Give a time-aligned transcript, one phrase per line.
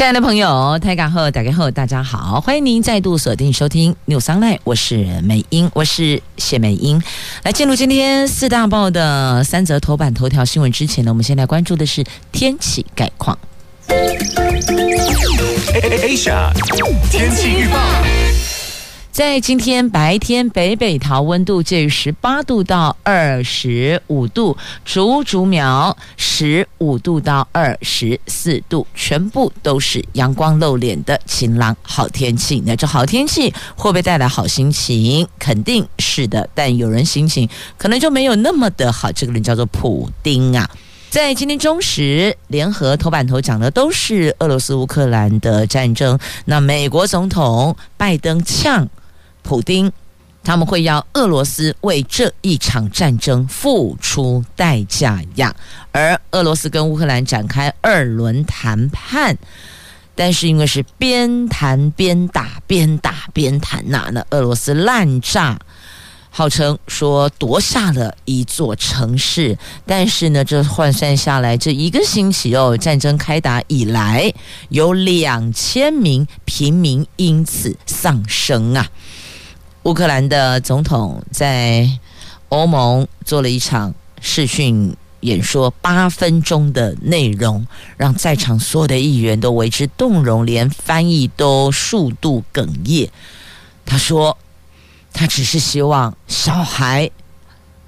[0.00, 7.02] 亲爱的朋友，台港后打开后，大家好，欢迎您再度锁定收听 News Online，我是美英，我是谢美英。
[7.42, 13.38] 来进入今天四大报的三则头版头条新闻之前呢，我们先来关注的是天气概况。
[15.92, 16.50] Asia
[17.10, 17.76] 天气预报。
[19.20, 32.62] 在今天白天，北北桃温度介于十八度到二十五度，竹竹苗十五度到二十四度，全部都是阳光露脸的晴朗好天气。
[32.64, 35.28] 那这好天气会不会带来好心情？
[35.38, 37.46] 肯定是的，但有人心情
[37.76, 39.12] 可能就没有那么的好。
[39.12, 40.66] 这个人叫做普丁啊，
[41.10, 46.18] 在今天中时联合头版头讲的都是俄罗斯乌克兰的战争。
[46.46, 48.88] 那美国总统拜登呛。
[49.50, 49.90] 普丁，
[50.44, 55.52] 他们会要俄罗斯为这一场战争付出代价呀。
[55.90, 59.36] 而俄罗斯跟乌克兰展开二轮谈判，
[60.14, 65.58] 但是因为是边谈边打，边打边谈呐，那俄罗斯滥炸，
[66.30, 74.32] 号称说夺下了一座城市，但是呢，这换算下来，这一个星期哦，战争开打以来，
[74.68, 78.88] 有两千名平民因此丧生啊。
[79.84, 81.88] 乌克兰的总统在
[82.50, 93.10] 欧盟做了一场视讯演说，八分钟的内容让在场所有的议员都为之动容，连翻译都数度哽咽。
[93.86, 94.36] 他说
[95.14, 97.10] ：“他只是希望小孩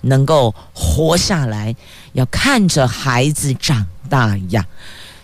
[0.01, 1.77] 能够活下来，
[2.15, 4.67] 要看着孩子长大呀。”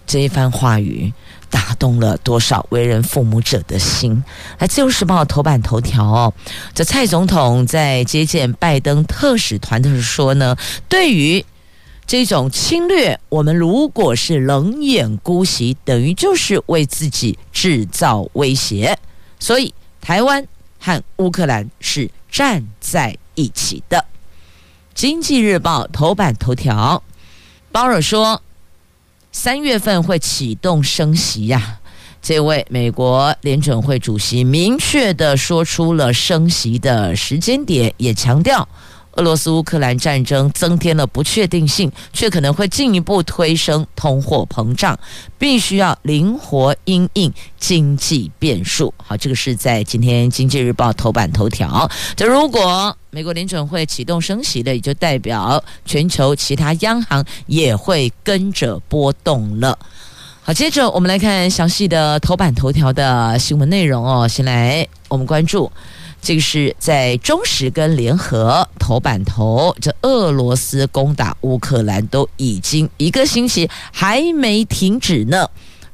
[0.07, 1.13] 这一番话语。
[1.51, 4.23] 打动了多少为人父母者的心？
[4.59, 6.35] 来，《自由时报》头版头条哦，
[6.75, 10.57] 这蔡总统在接见拜登特使团的时候说呢，
[10.89, 11.45] 对于
[12.07, 18.99] 这种侵略，我们如果是冷眼姑息，等于就是为自己制造威胁。
[19.39, 20.47] 所以，台湾
[20.81, 23.99] 和乌克兰是站在一起的。
[24.95, 27.03] 《经济日报》头版头条，
[27.71, 28.43] 鲍尔说。
[29.31, 31.79] 三月份会启动升息呀、
[32.21, 38.69] 这位美国联准会主席明确地说出了升息的时间点，也强调。
[39.13, 44.97] 俄罗斯乌克兰战争增添了不确定性，却可能会进一步推升通货膨胀，
[45.37, 48.95] 必须要灵活应应经济变数。
[48.97, 51.91] 好，这个是在今天《经济日报》头版头条。
[52.15, 59.79] 这如果美国联准会启动升息的，也就代表全球其他央行也会跟着波动了。
[60.43, 64.29] 好，接着我们来看详细的头版头条的新闻内容哦。
[64.29, 65.71] 先来我们关注。
[66.21, 75.49] 这个是在中时跟联合头版头，这俄罗斯攻打乌克兰都已经一个星期还没停止呢。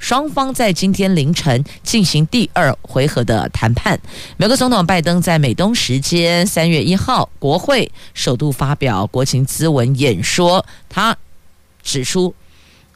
[0.04, 3.98] 双方在今天凌晨进行第二回合的谈判。
[4.36, 11.16] 美国总统拜登在美东时间三月一号国会首度发表国情咨文演说，他
[11.82, 12.34] 指出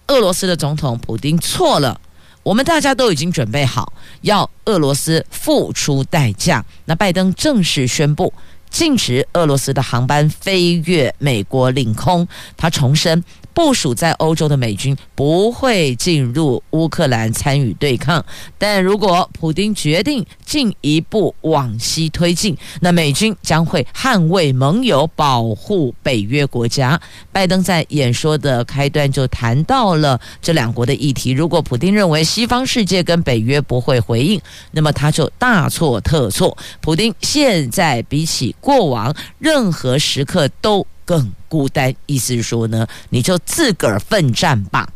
[0.09, 1.99] 俄罗斯的总统普丁错了。
[2.43, 6.63] 我们大家都已经准备好，要俄罗斯付出代价。
[6.85, 8.31] 那拜登正式宣布
[8.69, 12.29] 禁止俄罗斯的航班飞越美国领空。
[12.59, 13.25] 他重申。
[13.59, 18.25] 部署在欧洲的美军不会进入乌克兰参与对抗，
[18.57, 27.01] 但如果普丁决定进一步往西推进，那美军将会捍卫盟友，保护北约国家。
[27.33, 31.33] 拜登在演说的开端就谈到了这两国的议题。
[31.33, 36.57] 如果普丁认为西方世界跟北约不会回应，那么他就大错特错。
[36.81, 44.87] 普丁现在比起过往任何时刻都更孤单，意思是说呢，你就自个儿奋战吧。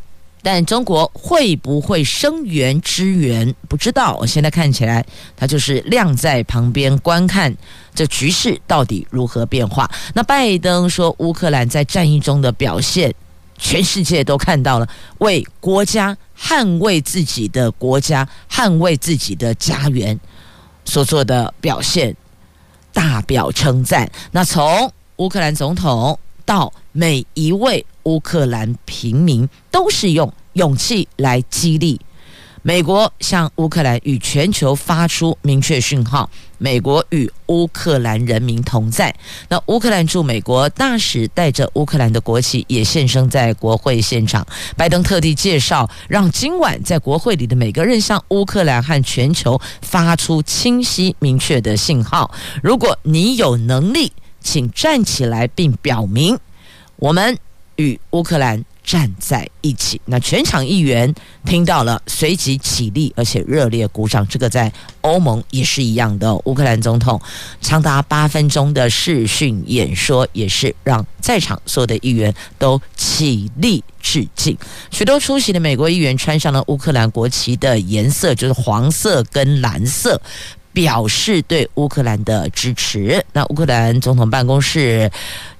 [0.43, 3.55] 但中国会不会声援支援？
[3.67, 4.15] 不知道。
[4.21, 5.03] 我现在看起来，
[5.35, 7.57] 他就是晾在旁边观看
[7.95, 9.91] 这局势到底如何变化。
[10.13, 13.15] 那拜登说，乌克兰在战役中的表现，
[13.57, 14.89] 全世界都看到了，
[15.19, 20.19] 为国家捍卫自己的国家、捍卫自己的家园
[20.85, 22.15] 所做的表现，
[22.93, 24.11] 大表称赞。
[24.33, 24.93] 那从
[25.23, 32.01] 乌克兰总统到每一位乌克兰平民，都是用勇气来激励，
[32.63, 36.29] 美国向乌克兰与全球发出明确讯号：
[36.59, 39.15] 美国与乌克兰人民同在。
[39.49, 44.45] 那乌克兰驻美国大使带着乌克兰的国旗也现身在国会现场。
[44.77, 54.11] 拜登特地介绍，让今晚在国会里的每个人向乌克兰和全球发出清晰明确的信号：如果你有能力，
[54.43, 56.39] 请站起来并表明，
[56.97, 57.39] 我们
[57.77, 58.65] 与乌克兰。
[58.85, 61.15] 站在一起，那全场议员
[61.47, 64.27] 听到了，随即起立，而且热烈鼓掌。
[64.27, 64.71] 这个在
[65.03, 66.35] 欧盟也是一样的。
[66.47, 67.19] 乌克兰总统
[67.61, 74.59] 长达八分钟的视讯演说，也是让在场所有的议员都起立致敬。
[74.91, 80.21] 许多出席的美国议员穿上了乌克兰国旗的颜色，就是黄色跟蓝色，
[80.73, 83.25] 表示对乌克兰的支持。
[83.33, 85.11] 那乌克兰总统办公室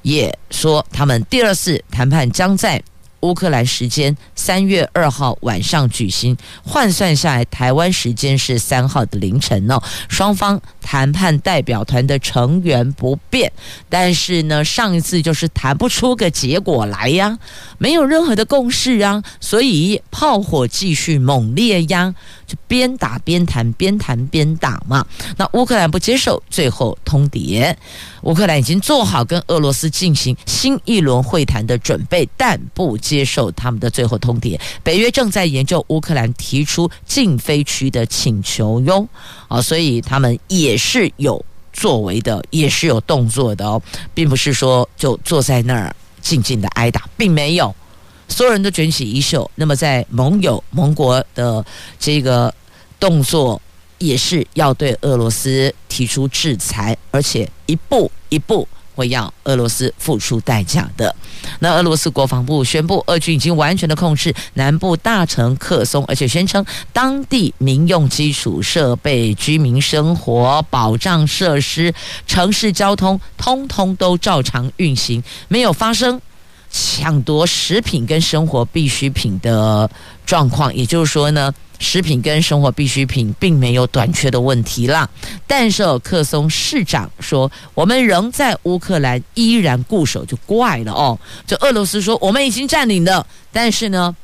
[0.03, 2.83] 也说，他们第二次谈判将在。
[3.23, 9.81] 乌克兰时间三月二号晚上举行，换算下来，台湾时间是三号的凌晨哦。
[10.09, 13.53] 双方谈判代表团的成员不变，
[13.89, 17.39] 但是呢，上一次就是谈不出个结果来呀，
[17.79, 22.13] 没有任何的共识啊，所以炮火继续猛烈呀，
[22.67, 25.07] 边打边谈，边谈边打嘛。
[25.37, 27.75] 那乌克兰不接受最后通牒。
[28.23, 34.59] 乌克兰已经做好跟俄罗斯进行新一轮会谈的准备，但不接受他们的最后通牒。
[34.83, 39.07] 北约正在研究乌克兰提出禁飞区的请求哟，
[39.49, 43.83] 啊，所以他们也是有作为的，也是有动作的哦，
[44.15, 47.75] 并不是说就坐在那儿静静的挨打，并没有，
[48.33, 49.49] 所有人都卷起衣袖。
[49.55, 51.65] 那么在盟友盟国的
[51.99, 52.53] 这个
[52.99, 53.61] 动作。
[53.99, 61.15] 也是要对俄罗斯提出制裁，而且一步一步会要俄罗斯付出代价的。
[61.61, 71.95] 那俄罗斯国防部宣布，俄军已经完全的控制南部大城克松，而且宣称当地民用基础设备、居民生活保障设施、
[72.27, 76.21] 城市交通，通通都照常运行，没有发生
[76.73, 79.89] 抢夺食品跟生活必需品的
[80.27, 80.75] 状况。
[80.75, 81.55] 也就是说呢。
[81.79, 85.11] 食品跟生活必需品并没有短缺的问题啦，
[85.49, 91.19] 但是克松市长说，我们仍在乌克兰依然固守，就怪了哦。
[91.45, 94.15] 就俄罗斯说我们已经占领了，但是呢，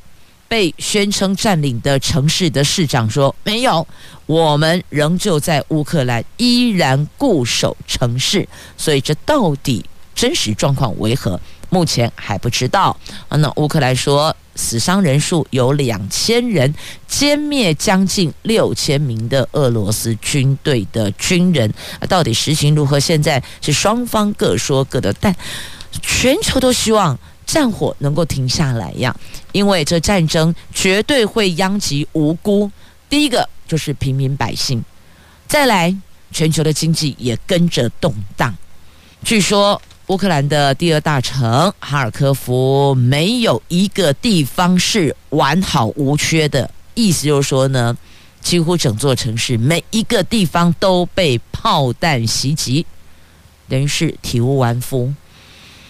[0.47, 3.85] 被宣称占领的城市的市长说没有，
[4.27, 9.85] 我们仍旧在乌克兰依然固守城市，所以这到底
[10.15, 11.41] 真实状况为何？
[11.70, 12.97] 目前还不知道。
[13.31, 14.35] 那乌克兰说。
[14.61, 16.75] 死伤人数有两千人，
[17.09, 21.73] 歼灭将近六千名的俄罗斯军队的军人。
[22.09, 22.99] 到底实情如何？
[22.99, 25.32] 现在是双方各说各的，但
[26.03, 27.17] 全球都希望
[27.47, 29.15] 战火能够停下来呀，
[29.53, 32.69] 因为这战争绝对会殃及无辜。
[33.09, 34.85] 第一个就是平民百姓，
[35.47, 35.97] 再来
[36.32, 38.53] 全球的经济也跟着动荡。
[39.23, 39.81] 据说。
[40.08, 46.70] 乌克兰的第二大城哈尔科夫，没有一个地方是完好无缺的。
[46.94, 47.94] 意思就是说呢，
[48.40, 52.87] 几乎整座城市每一个地方都被炮弹袭击，
[53.69, 55.12] 等于是体无完肤。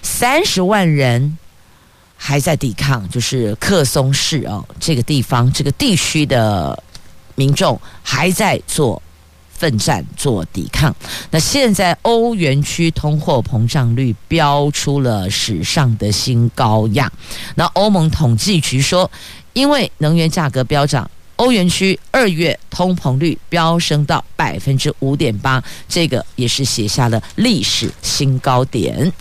[0.03, 1.39] 三十万人
[2.17, 6.83] 还在抵抗，就是克松市哦，这个地方这个地区的
[7.37, 9.01] 民众还在做。
[9.59, 10.95] 奋战做抵抗。
[11.31, 17.11] 那现在欧元区通货膨胀率飙出了史上的新高样。
[17.57, 19.11] 那欧盟统计局说，
[19.53, 29.13] 因为能源价格飙涨，欧元区二月通膨率飙升到百分之五点八，这个也是写下了历史新高点。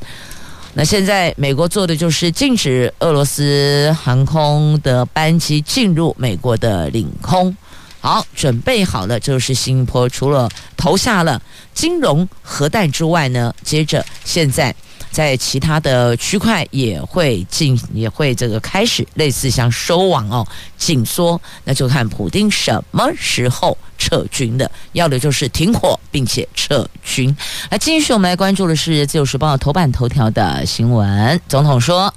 [0.73, 7.55] 那现在美国做的就是禁止俄罗斯航空的班机进入美国的领空。
[7.99, 11.41] 好，准备好了，就是新加坡除了投下了
[11.73, 14.73] 金融核弹之外呢，接着现在
[15.11, 27.35] 在其他的区块也会进，也会这个开始类似像收网哦，紧缩，那就看普丁什么时候撤军的，要的就是停火并且撤军。
[27.69, 32.13] 来，继续我们来关注的是《自由时报》头版头条的新闻，总统说，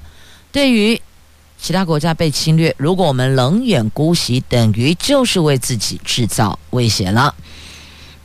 [0.53, 1.01] 对于。
[1.61, 7.35] 其他国家被侵略，如果我们冷眼姑息，等于就是为自己制造威胁了。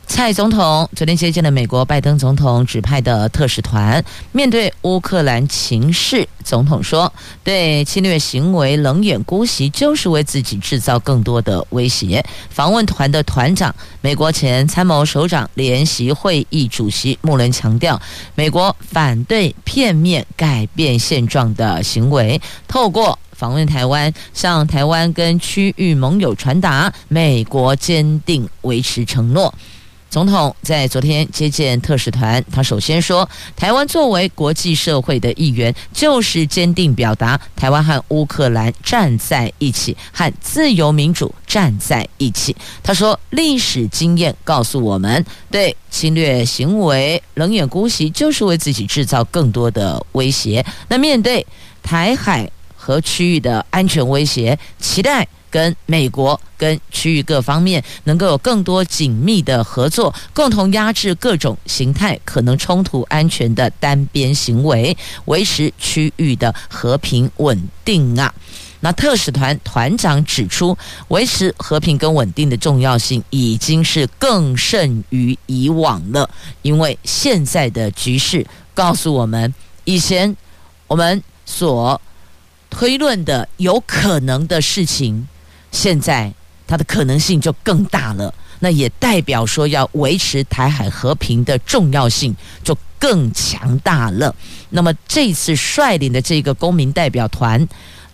[0.08, 7.12] 蔡总统昨天接见了美国拜登总统指派的特使团，面对乌克兰情势，总统说
[7.42, 18.00] ：“对侵略行为冷眼姑息，就是为自己制造更多的威胁。”访问团的团长，美国前参谋首长联席会议主席穆伦强调，
[18.36, 23.18] 美国反对片面改变现状的行为，透过。
[23.36, 29.52] 访问台湾，向台湾跟区域盟友传达美国坚定维持承诺。
[30.08, 42.56] 总统在昨天接见特使团，他首先说，台湾作为国际社会的一员，就是坚定表达台湾和乌克兰站在一起，和自由民主站在一起。
[42.82, 50.64] 他说，历史经验告诉我们，对侵略行为冷眼姑息，就是为自己制造更多的威胁。
[50.88, 51.44] 那面对
[51.82, 52.50] 台海
[52.86, 55.26] 和区域的安全威胁，期待。
[55.48, 64.94] 跟美国、跟区域各方面能够有更多紧密的合作，共同压制各种形态可能冲突安全的单边行为，
[65.26, 68.34] 维持区域的和平稳定啊。
[68.80, 70.76] 那特使团团长指出，
[71.08, 76.28] 维持和平跟稳定的重要性已经是更甚于以往了，
[76.60, 80.36] 因为现在的局势告诉我们，以前
[80.86, 81.98] 我们所
[82.76, 85.26] 推论的有可能的事情。
[85.72, 86.30] 现在
[86.66, 94.34] 它的可能性就更大了，那也代表说要维持台海和平的重要性就更强大了。
[94.68, 97.66] 那么这次率领的这个公民代表团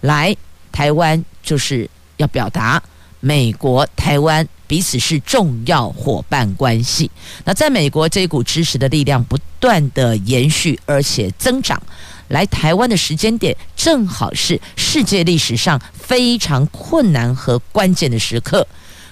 [0.03, 0.35] 来
[0.71, 2.81] 台湾，就是要表达
[3.19, 7.11] 美国台湾彼此是重要伙伴关系。
[7.45, 11.83] 那在美国这股支持的力量不断的延续，而且增长。
[12.33, 18.67] 来台湾的时间点，正好是世界历史上非常困难和关键的时刻。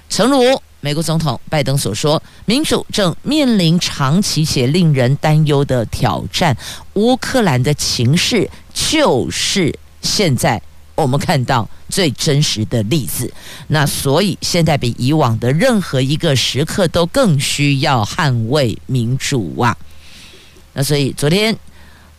[0.08, 6.56] 诚如美国总统拜登所说，民主正面临长期且令人担忧的挑战。
[6.94, 10.60] 乌克兰的情势就是现在
[10.94, 13.30] 我们看到最真实的例子。
[13.66, 19.76] 那所以现在比以往的任何一个时刻都更需要捍卫民主啊！
[20.72, 21.54] 那所以昨天。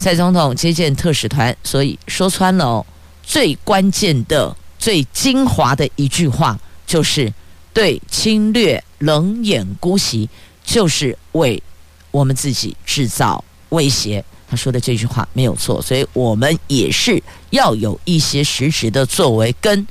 [0.01, 2.85] 蔡总统接见特使团，所以说穿了哦，
[3.21, 7.31] 最关键的、最精华的一句话，就是
[7.71, 10.27] 对侵略冷眼姑息，
[10.63, 11.61] 就是为
[12.09, 14.25] 我们自己制造威胁。
[14.49, 19.85] 他说的这句话没有错，所以我们也是要有一些实质的作为，跟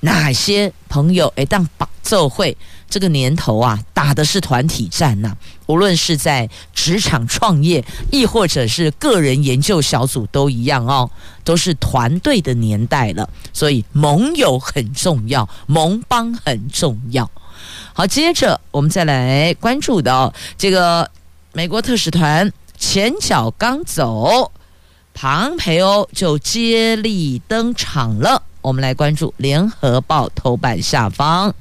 [0.00, 2.56] 哪些朋友诶当绑奏会。
[2.90, 5.34] 这个年头啊，打的是团体战呐、
[5.72, 11.10] 无论是在职场创业，亦或者是个人研究小组，都一样哦，
[11.44, 13.26] 都是团队的年代了。
[13.54, 17.30] 所以盟友很重要，盟邦很重要。
[17.94, 21.10] 好，接着我们再来关注到这个
[21.54, 24.52] 美国特使团前脚刚走，
[25.14, 28.42] 庞培欧就接力登场了。
[28.60, 31.54] 我们来关注联合报头版下方。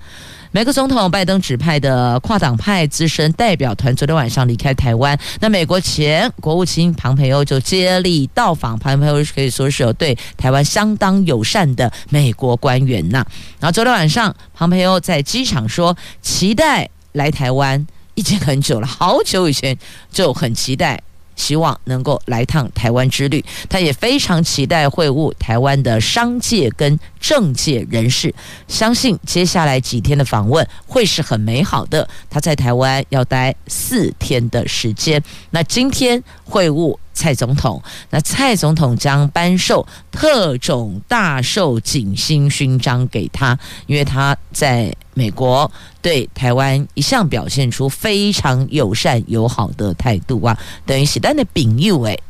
[0.53, 8.77] 美国总统拜登指派的跨党派资深代表团昨天晚上离开台湾，那美国前国务卿庞培欧就接力到访。
[8.77, 13.25] 庞培欧可以说是有对台湾相当友善的美国官员呐。
[13.61, 19.77] 然后昨天晚上，庞培欧在机场说，期待来台湾已经很久了，好久以前
[20.11, 21.01] 就很期待。
[21.41, 28.31] 希望能够来趟台湾之旅，他也非常期待会晤台湾的商界跟政界人士，
[28.67, 32.07] 相信接下来几天的访问会是很美好的。
[32.29, 36.95] 他在台湾要待四天的时间，那今天会晤。
[37.13, 45.69] 蔡总统，那蔡总统将颁授特种大寿锦星勋章给他，因为他在美国
[46.01, 52.21] 对台湾一向表现出非常友善友好的态度啊，等于是咱的朋友诶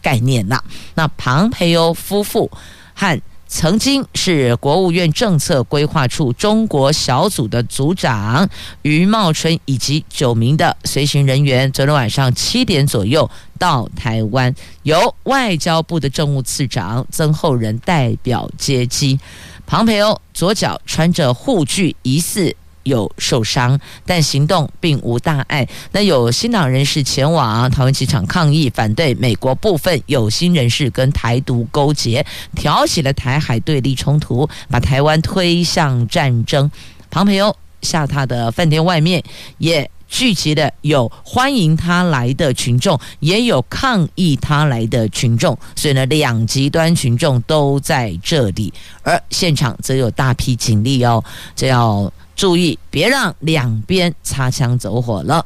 [0.00, 0.62] 概念呐、
[0.94, 2.50] 那庞培欧夫妇
[2.94, 3.20] 和。
[3.48, 8.48] 曾经是国务院政策规划处中国小组的组长
[8.82, 19.18] 余茂春以及九名的随行人员，昨天晚上七点左右到台湾，由外交部的政务次长曾厚仁代表接机。
[19.64, 22.54] 庞培欧左脚穿着护具，疑似。
[22.86, 25.68] 有受伤，但行动并无大碍。
[25.90, 32.24] 那有新党人士前往桃园机场抗议，反对美国部分有心人士跟台独勾结，
[32.54, 36.70] 挑起了台海对立冲突，把台湾推向战争。
[37.10, 39.22] 庞培欧下榻的饭店外面
[39.58, 51.22] 也聚集了有欢迎他来的群众，也有抗议他来的群众，所以呢，两极端群众都在这里，而现场则有大批警力哦，
[51.56, 52.12] 这要。
[52.36, 55.44] 注意，别让两边擦枪走火了。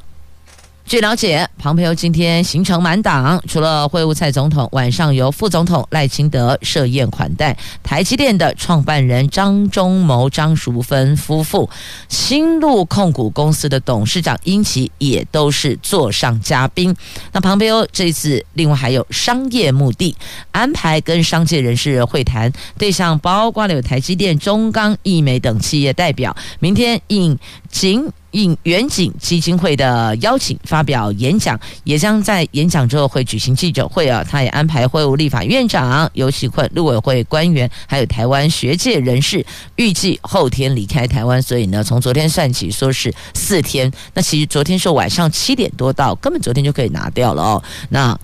[0.91, 7.57] 据了解，庞培欧今天行程满档，除了会晤蔡总统，晚上由副总统赖清德设宴款待。
[7.81, 11.69] 台积电的创办人张忠谋、张淑芬夫妇，
[12.09, 16.93] 新路控股公司的董事长殷琦也都是座上嘉宾。
[17.31, 20.13] 那庞培欧这次另外还有商业目的，
[20.51, 26.35] 安排跟商界人士会谈，对象包括了有台积电、中钢、义美等企业代表。
[26.59, 28.11] 明天应景。
[28.31, 34.23] 应远景基金会的邀请发表演讲，也将在演讲之后会举行记者会啊。
[34.23, 39.45] 他也安排会晤立法院长游锡堃、陆委会官员，还有台湾学界人士，
[39.75, 41.41] 预计后天离开台湾。
[41.41, 43.91] 所以呢，从昨天算起，说是四天。
[44.13, 47.63] 那其实昨天是晚上七点多到，根本昨天就可以拿掉了哦。
[47.89, 48.17] 那。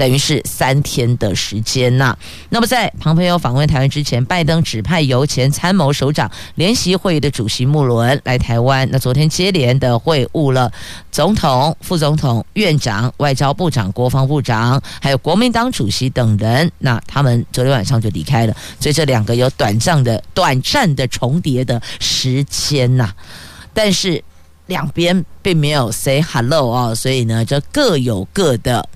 [0.00, 2.16] 等于是三天的时间呐。
[2.48, 8.88] 那么在庞培欧访问台湾之前，拜登指派由前参谋首长联席会议的主席穆伦来台湾。
[8.90, 10.72] 那昨天接连的会晤了
[11.12, 16.72] 总统、副总统、院长、外交部长、国防部长，还有国民党主席等人。
[16.78, 23.12] 那他们昨天晚上就离开了，所以这两个有短暂的、短暂的重叠的时间呐。
[23.74, 24.24] 但是
[24.64, 28.88] 两边并没有 say hello 啊，所以呢，就各有各的。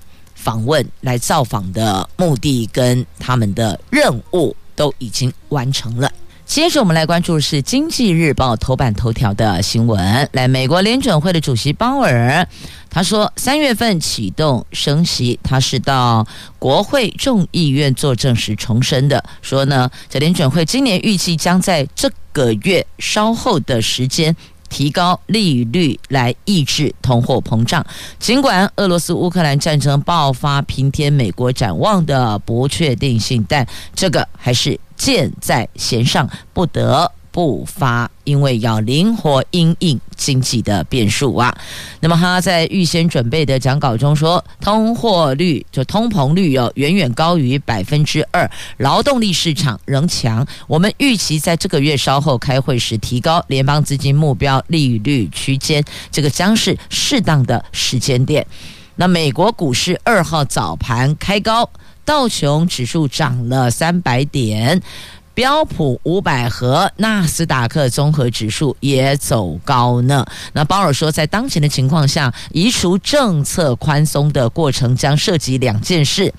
[0.45, 6.11] 访问来造访的目的跟他们的任务都已经完成了。
[6.45, 10.29] 接着我们来关注是《经济日报》头版头条的新闻。
[10.33, 12.47] 来，美国联准会的主席鲍尔
[12.91, 16.27] 他说，三月份启动升息，他是到
[16.59, 24.35] 国会众议院作证时重申的，说呢，这联准会今年预计将在这个月稍后的时间。
[24.69, 27.85] 提高利率来抑制通货膨胀。
[28.19, 41.53] 尽管俄罗斯乌克兰战争爆发平添美国展望的不确定性，但这个还是箭在弦上，不得不发，因为要灵活应应经济的变数啊。
[41.99, 50.47] 那么他在预先准备的讲稿中说，通货率就通膨率有远远高于百分之二，劳动力市场仍强。
[50.65, 58.47] 我们预期在这个月稍后开会时提高联邦资金目标利率区间，这个将是适当的时间点。
[58.95, 61.69] 那美国股市二号早盘开高，
[62.05, 64.81] 道琼指数涨了三百点。
[65.35, 70.25] 标普五百和纳斯达克综合指数也走高呢。
[70.53, 76.33] 那鲍尔说，在当前的情况下，移除政策宽松的过程将涉及两件事：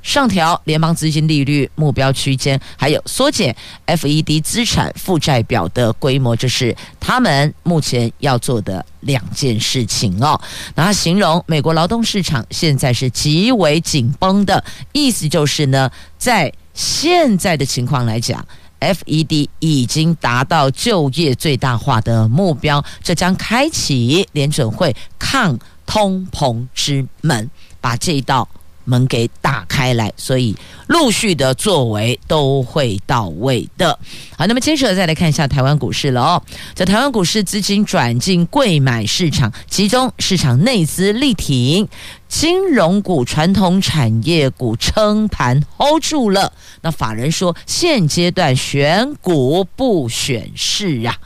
[0.00, 6.36] 上调联邦资金利率目标区间，还有缩减 FED 资产负债表的规模。
[6.36, 10.40] 这是他们目前要做的两件事情哦。
[10.76, 18.46] 那他形容美国劳动市场现在是极为紧绷的，意思就是呢，在现在的情况来讲
[18.80, 28.46] ，FED 已经达到就业最大化的目标，这将开启联准会抗通膨之门，把这一道
[28.86, 33.98] 门给打开来，所以陆续的作为都会到位的。
[34.36, 36.42] 好，那么接着再来看一下台湾股市了哦，
[36.74, 41.86] 在台湾股市资金转进柜买市场，集中市场内资力挺，
[42.28, 46.52] 金融股、传统产业股撑盘 hold 住了。
[46.80, 51.16] 那法人说，现阶段选股不选市啊。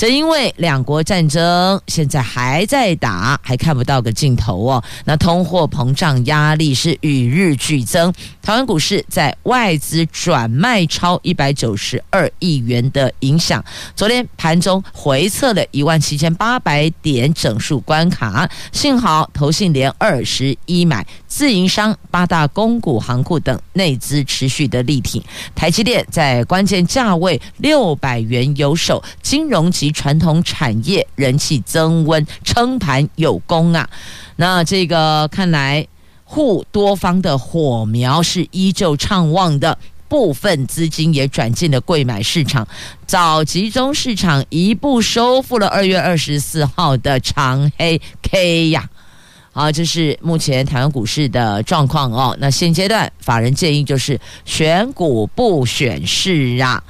[0.00, 4.82] 正因为两国战争现在还在打，还看不到个尽头哦。
[5.04, 8.10] 那通货膨胀压力是与日俱增。
[8.40, 13.62] 台湾股市在外资转卖超一百九十二亿元的影响，
[13.94, 18.50] 昨天盘中回测了一万七千八百点整数关卡。
[18.72, 25.22] 幸好投信连二十一买，自营商八大公股行库等内资持续的力挺。
[25.54, 33.88] 台积电在关键价位六百元有守，金融传统产业人气增温，撑盘有功啊！
[34.36, 35.86] 那这个看来
[36.24, 39.76] 沪多方的火苗是依旧畅旺的，
[40.08, 42.66] 部分资金也转进了贵买市场。
[43.06, 48.88] 早集中市场一步收复了二月二十四号的长黑 K 呀！
[49.52, 52.36] 好，这是目前台湾股市的状况哦。
[52.38, 56.82] 那现阶段法人建议就是选股不选市啊。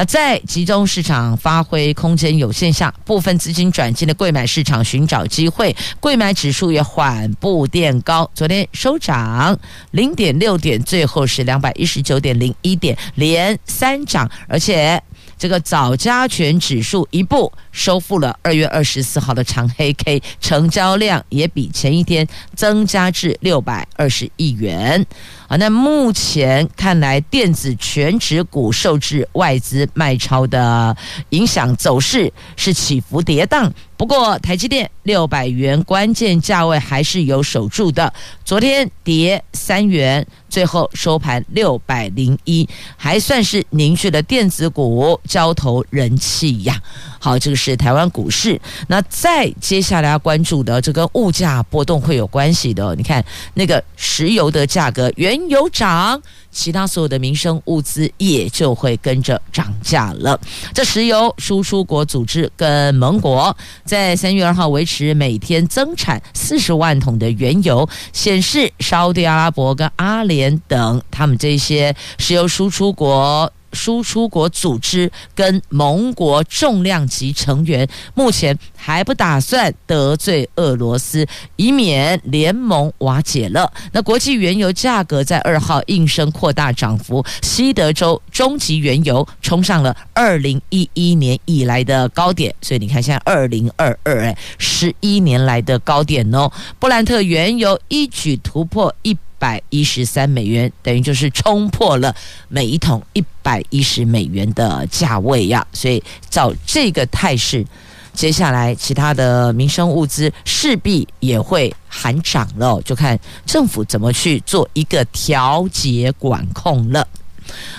[0.00, 9.58] 那在集中市场发挥空间有限下，部分资金转进了贵买市场寻找机会，贵买指数也缓步垫高，昨天收涨
[9.90, 14.98] 零点六点，最后是两百一十九点零一点，连三涨，而且
[15.36, 25.06] 这个早加权指数一步收复了二月二十四号的长黑 K，成交量也比前一天增加至六百二十亿元。
[25.48, 30.96] 啊，那目前看来，电子全值股受制外资卖超的
[31.30, 33.68] 影响，走势是起伏跌宕。
[33.96, 38.10] 不过，台积电六百元关键价位还是有守住的。
[38.44, 46.80] 昨天跌三元，最后收盘六百零一，还算是凝聚了电子股交投人气呀。
[47.18, 48.58] 好，这个是台湾股市。
[48.88, 52.94] 那再接下来要关注的，这跟物价波动会有关系的。
[52.96, 53.22] 你看
[53.54, 56.20] 那个石油的价格，原油涨。
[56.52, 60.36] 其他所有的民生物资也就会跟着涨价了。
[60.74, 73.52] 这石油输出国组织跟盟国在三月二号维持每天增产四十万桶的原油，显示沙特阿拉伯跟阿联等他们这些石油输出国。
[73.72, 83.72] 输出国组织跟盟国重量级成员目前还不打算得罪俄罗斯，以免联盟瓦解了。
[83.92, 96.50] 那国际原油价格在二号应声扩大涨幅，西德州中级原油冲上了二零一一年以来的高点，所以你看现在二零二二哎，十一年来的高点哦。
[96.78, 99.16] 布兰特原油一举突破一。
[99.40, 102.14] 百一十三美元，等于就是冲破了
[102.48, 105.66] 每一桶一百一十美元的价位呀。
[105.72, 107.66] 所以照这个态势，
[108.12, 117.08] 接下来其他的民生物资势必也会喊涨了，就看政府怎么去做一个调节管控了。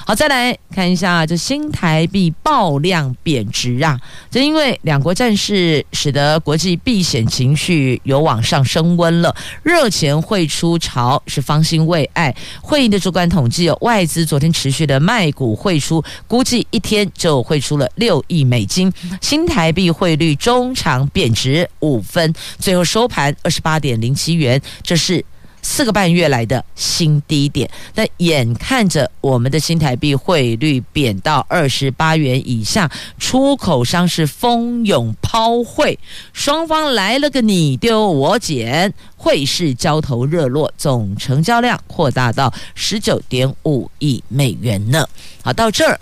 [0.05, 3.99] 好，再来看一下这新台币爆量贬值啊！
[4.29, 12.35] 这因为两国战事，使得国际避险情绪有往上升温了，热钱汇出潮是方兴未艾。
[12.61, 18.91] 会银的主管统计，外资昨天持续的卖股汇出，估计一天就汇出了六亿美金。
[19.21, 25.23] 新台币汇率中场贬值五分，最后收盘二十八点零七元，这是。
[25.61, 35.97] 四个半月来的新低点，但眼看着我们的新台币汇率贬到二十八元以下，出口商是蜂拥抛汇，
[36.33, 45.07] 双方来了个你丢我捡，汇市交投热络，总成交量扩大到十九点五亿美元呢。
[45.43, 45.93] 好，到这儿，《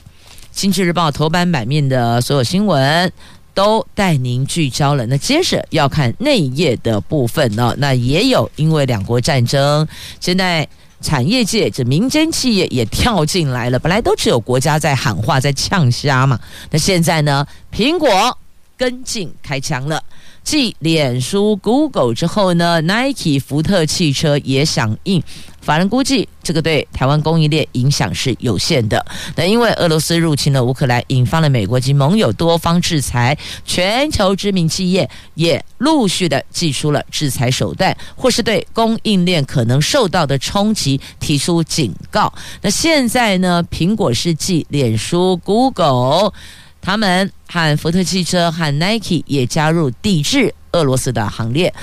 [0.51, 3.11] 经济日报》头版版面的所有新闻。
[3.53, 5.05] 都带您聚焦了。
[5.07, 7.73] 那接着要看内页的部分呢？
[7.77, 9.87] 那也有因为两国战争，
[10.19, 10.67] 现在
[11.01, 13.79] 产业界这民间企业也跳进来了。
[13.79, 16.39] 本来都只有国家在喊话，在呛虾嘛。
[16.71, 17.45] 那现在呢？
[17.73, 18.37] 苹果
[18.77, 20.03] 跟进开枪了。
[20.43, 25.21] 继脸书、Google 之后呢，Nike、福特汽车也响应。
[25.61, 29.05] 法人估计，这个对台湾供应链影响是有限的。
[29.35, 42.33] 那因为俄罗斯入侵了乌克兰，引发了美国及盟友多方制裁，全球知名企业也陆续的祭出了制裁手段，或是对供应链可能受到的冲击提出警告。
[42.61, 46.33] 那现在呢，苹果是继脸书、Google，
[46.81, 51.73] 他们和福特汽车和 Nike 也加入抵制俄罗斯的行列。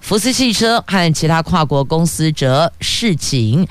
[0.00, 3.66] 福斯汽车和其他跨国公司则示警，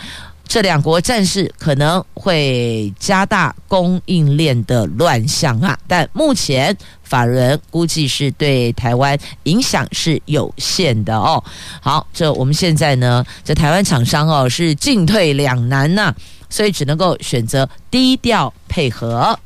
[0.48, 5.78] 这两国战事可能会加大供应链的乱象啊！
[5.88, 11.42] 但目前法人估计是对台湾影响是有限的哦。
[11.82, 16.14] 好，这我们现在呢，这台湾厂商哦是进退两难呐、
[16.50, 19.40] 所以只能够选择低调配合。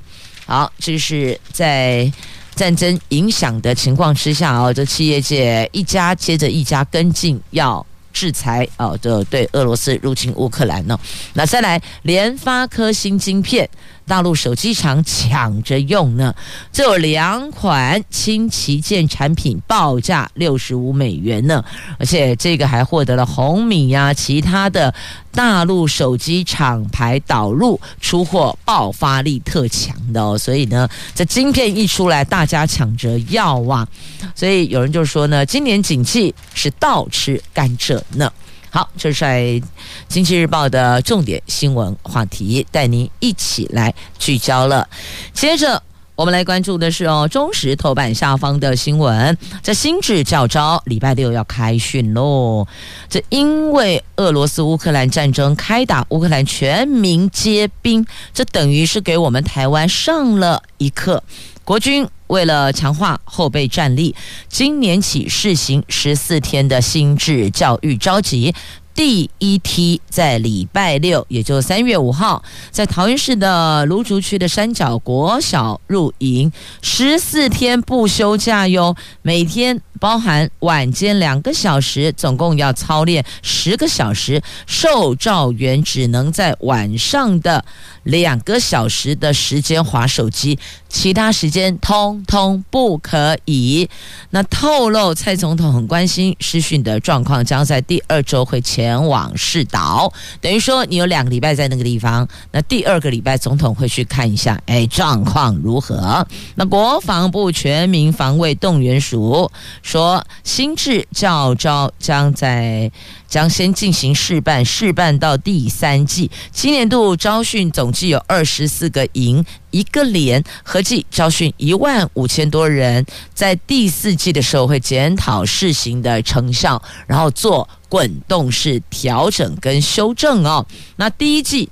[0.50, 2.12] 好，这是在。
[2.56, 11.00] 战争影响的情况之下哦，这企业界一家接着一家跟进要制裁啊，这对俄罗斯入侵乌克兰呢。
[11.36, 13.70] 那再来，联发科新晶片。
[14.10, 16.34] 大陆手机厂抢着用呢，
[16.74, 21.64] 这有两款轻旗舰产品报价六十五美元呢，
[22.00, 24.92] 而且这个还获得了红米呀、其他的
[25.32, 33.88] 大陆手机厂牌导入，出货爆发力特强的哦，所以呢，这晶片一出来，大家抢着要啊，
[34.34, 38.32] 所以有人就说呢，今年景气是倒吃甘蔗呢。
[38.72, 39.42] 好，这是在
[40.08, 44.88] 《经济日报》的重点新闻话题，带您一起来聚焦了。
[45.34, 45.82] 接着，
[46.16, 52.68] 我们来关注的是哦，中时头版下方的新闻，在新制教招，礼拜六要开训喽。
[53.10, 61.24] 这因为俄罗斯乌克兰战争开打，乌克兰全民皆兵，这等于是给我们台湾上了一课。
[61.70, 64.16] 国军为了强化后备战力，
[64.48, 68.56] 今年起试行十四天的心智教育召集，
[68.96, 76.52] 第一梯在礼拜六，也就三月五号，在桃园市的芦竹区的山脚国小入营，
[76.82, 84.42] 十四天不休假哟，每天包含晚间两个小时，总共要操练十个小时。
[84.66, 87.64] 受召员只能在晚上的
[88.04, 90.58] 两个小时的时间划手机，
[90.90, 93.90] 其他时间通通不可以。
[94.32, 98.90] 那透露蔡总统很关心师训的状况，将在第二周会前。
[99.00, 106.28] 往试岛，等于说你有两个礼拜在那个地方，那第二个礼拜总统会去看一下，哎，状况如何？
[106.56, 109.50] 那国防部全民防卫动员署
[109.82, 112.92] 说，新制教招将在
[113.30, 127.70] 将先进行试办，试办到第三季，今年度招训总计有二十四个营，一个连，合计招训一万五千多人，在第四季的时候会检讨试行的成效，然后做。
[127.90, 130.64] 滚动式调整跟修正哦。
[130.98, 131.68] 那第一季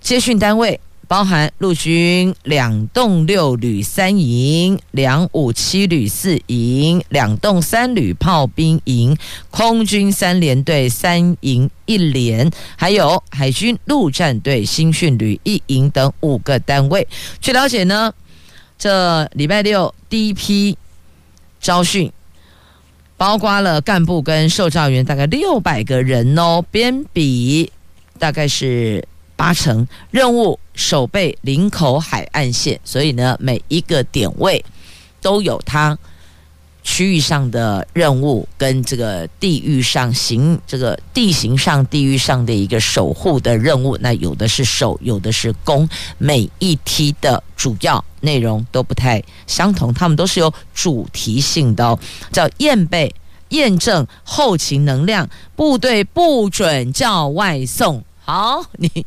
[0.00, 9.16] 接训单位包含陆军两栋六旅三营、两五七旅四营、两栋三旅炮兵营、
[9.50, 17.08] 空军三联队三营一连，还有海军陆战队新训旅一营等五个单位。
[17.40, 18.12] 据了解呢，
[18.78, 20.76] 这礼拜六第一批
[21.58, 22.12] 招训。
[23.16, 27.72] 包括了干部跟受教员，大概六百个人哦，编比
[28.16, 29.04] 大概是
[29.38, 29.86] 八成。
[30.10, 34.62] 任务守备林口海岸线，所以呢，每一个点位
[35.22, 35.96] 都有它
[36.82, 43.96] 区域上的任务跟这个地域上行这个地形上地域上的一个守护的任务。
[44.00, 48.04] 那有的是守，有的是攻，每一梯的主要。
[48.20, 51.96] 内容都不太相同，他们都是有主题性的哦，
[52.32, 53.14] 叫验备
[53.50, 58.02] 验证后勤能量，部队不准叫外送。
[58.24, 59.06] 好，你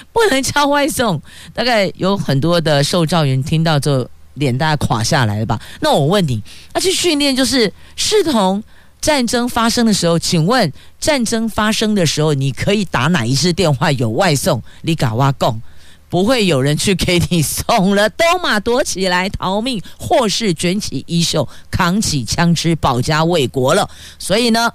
[0.12, 1.20] 不能叫外送，
[1.52, 5.60] 大概有很多的受召员听到就脸大垮下来了吧？
[5.80, 8.62] 那我问你，那去训练就是视同
[9.00, 14.62] 战争发生的时候，请问战争发生的时候，你可以打哪一支电话有外送？
[14.82, 15.60] 你敢挖共？
[16.08, 23.88] 不会有人去给你送了，都马躲起来逃命，或是卷起衣袖扛起枪支保家卫国了。
[24.18, 24.72] 所以呢，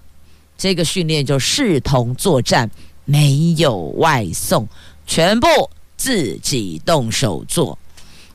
[0.57, 2.71] 这个训练就视同作战，
[3.03, 4.65] 没有外送，
[5.05, 5.47] 全部
[5.97, 7.77] 自己动手做。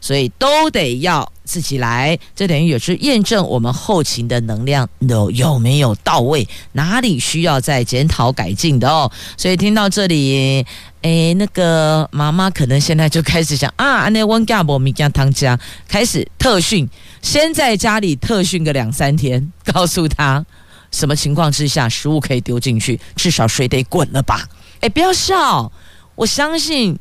[0.02, 9.12] 所以都得要自己来，这等于也是验证我们后勤的能量有有没有到位，哪里需要再检讨改进的哦。
[9.37, 10.64] 所以听到这里，
[11.02, 16.88] 哎，那个妈妈可能现在就开始想啊，那温家伯米家汤家开始特训，
[17.20, 20.42] 先在家里特训个两三天，告诉他
[20.90, 24.48] 什么情况之下食物可以丢进去，至少水得滚了吧？
[24.80, 25.70] 哎，不要笑，
[26.20, 26.98] 我相信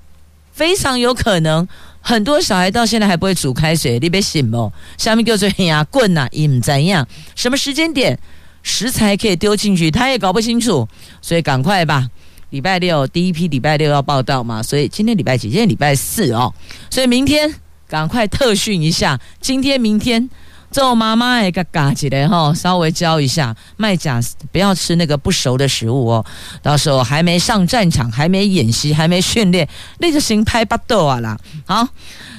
[0.53, 1.67] 非常有可能。
[1.99, 4.71] 很多小孩到现在还不会煮开水，你别信哦。
[4.97, 7.05] 下面就是呀棍呐，也不怎样。
[7.36, 8.17] 什么时间点
[8.63, 10.88] 食材可以丢进去，他也搞不清楚，
[11.21, 12.10] 所以赶快吧。
[12.51, 15.49] 礼拜六第一批礼拜六要报到嘛，所以今天礼拜几？
[15.49, 16.53] 今天礼拜四哦，
[16.89, 17.53] 所以明天
[17.89, 19.19] 赶快特训一下。
[19.41, 20.29] 今天明天。
[20.71, 24.19] 做妈妈也个嘎起来哈，稍微教一下卖假，
[24.51, 26.25] 不要吃那个不熟的食物哦。
[26.62, 31.38] 到时候还没上战场，还没演习，还没训练，那就行拍巴豆啊啦。
[31.65, 31.88] 好，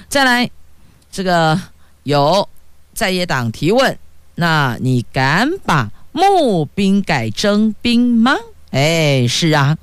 [0.09, 0.49] 再来
[1.11, 1.61] 这个
[2.05, 2.49] 有
[2.95, 3.99] 在野党提问，
[4.37, 8.35] 那你敢把募兵改征兵吗？
[8.71, 9.77] 哎，是啊，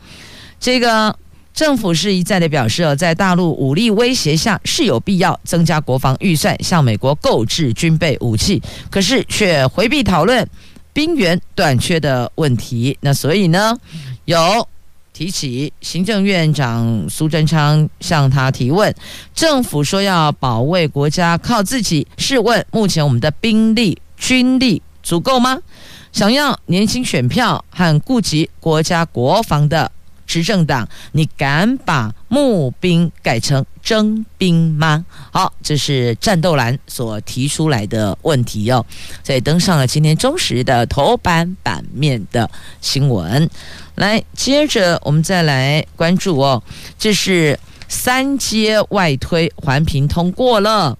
[0.59, 1.15] 这个。
[1.57, 10.47] 政府是一再的表示，在大陆武力威胁下，是有必要增加国防预算，向美国购置军备武器，可是却回避讨论
[10.93, 12.95] 兵源短缺的问题。
[13.01, 13.75] 那所以呢，
[14.25, 14.67] 有
[15.11, 18.93] 提起行政院长苏贞昌向他提问，
[19.33, 25.57] 政府说要保卫国家靠自己，试问目前我们的兵力军力足够吗？
[26.11, 29.91] 想要年轻选票和顾及国家国防的。
[30.27, 35.03] 执政党，你敢把募兵改成征兵吗？
[35.31, 38.85] 好，这是战斗蓝所提出来的问题哦，
[39.23, 42.47] 所以登上了今天中时的头版版面的
[42.81, 43.49] 新闻。
[43.95, 46.61] 来，接着我们再来关注哦，
[46.99, 50.97] 这是三阶外推环评通过了。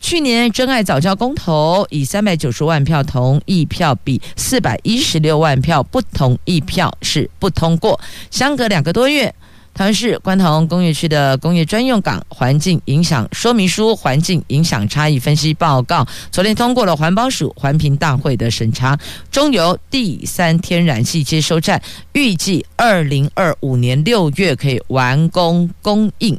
[0.00, 9.34] 去年真爱早教公投以三百九十万票同意票比四百一十六万票不同意票是不通过，相隔两个多月。
[9.74, 18.98] 台湾市观塘工业区的工业专用港环境影响说明书、环境影响差异分析报告，昨天通过了环保署环评大会的审查。
[19.30, 21.80] 中油第三天然气接收站
[22.12, 26.36] 预计二零二五年六月可以完工供应，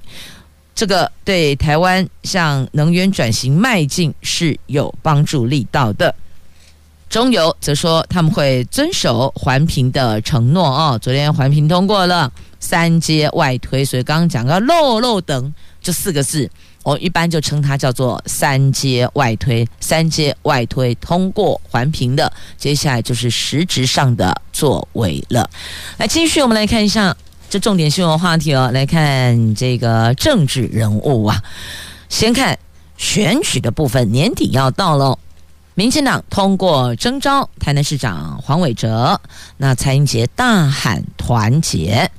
[0.80, 6.16] 这个对台湾向能源转型迈进是有帮助力道的。
[7.10, 16.50] 中油则说他们会遵守环评的承诺哦，昨天环评通过了三阶外推，所以刚刚讲到漏漏等这四个字，
[16.84, 19.68] 我一般就称它叫做三阶外推。
[19.82, 25.50] 三阶外推通过环评的，接下来就是实质上的作为了。
[25.98, 27.14] 来，继续我们来看一下
[27.50, 31.42] 这重点新闻话题哦，来看这个政治人物啊，
[32.08, 32.60] 先看
[32.96, 35.18] 选举的部分，年底要到了。
[35.74, 39.20] 民进党通过征召台南市长黄伟哲，
[39.58, 42.12] 那蔡英杰大喊团结。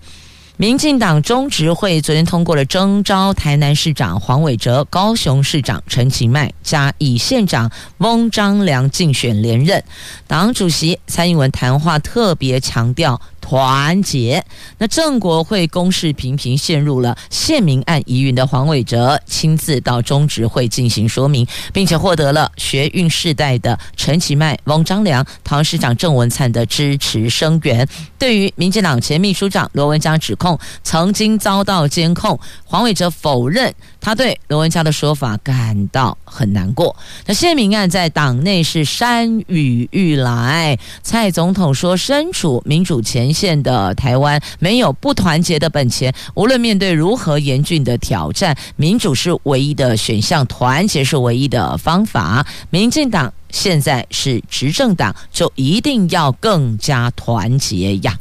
[0.56, 9.82] 民进党中执会昨天通过了征召台南市长黄伟哲、高雄市长陈其迈、嘉义县长翁章良竞选连任。
[10.26, 13.20] 党主席蔡英文谈话特别强调。
[13.40, 14.44] 团结。
[14.78, 27.86] 那郑国会公事频频陷入了宪民案疑云的黄伟哲亲自到中执会进行说明，并且获得了学运世代的陈其迈、翁章梁、唐市长郑文灿的支持声援。
[28.18, 33.74] 对于民进党前秘书长罗文江指控曾经遭到监控，黄伟哲否认。
[34.00, 36.96] 他对罗文嘉的说法感到很难过。
[37.26, 46.12] 那宪民案在党内是山雨欲来，蔡总统说，身处民主前线的台湾没有不团结的本钱。
[46.34, 52.46] 无论面对如何严峻的挑战，民主是唯一的选项，团结是唯一的方法。
[52.70, 58.18] 民进党现在是执政党，就一定要更加团结呀。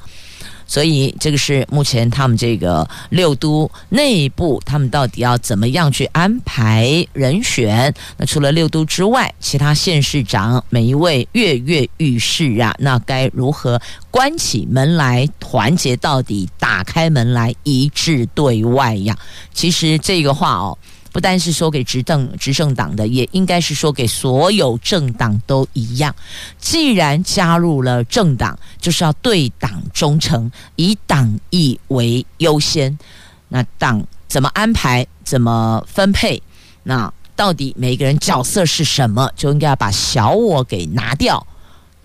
[0.70, 7.92] 所以，这个是目前他们这个六都内部，他们到底要怎么样去安排人选？
[8.18, 19.18] 那除了六都之外，其他县市长每一位跃跃欲试啊，那该如何关起门来团结到底，打开门来一致对外呀？
[19.52, 20.78] 其实这个话哦。
[21.12, 26.14] 不单是说给执政执政党的，也应该是说给所有政党都一样。
[26.60, 32.98] 既然加入了政党，就是要对党忠诚，以党意为优先。
[33.48, 36.42] 那党怎么安排，怎么分配？
[36.84, 41.46] 那到底每个人角色是什么，就应该要把小我给拿掉。